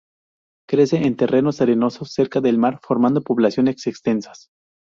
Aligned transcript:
Crece 0.67 0.97
en 1.05 1.15
terrenos 1.15 1.61
arenosos 1.61 2.11
cerca 2.11 2.41
del 2.41 2.57
mar 2.57 2.79
formando 2.81 3.21
poblaciones 3.21 3.85
extensas. 3.85 4.49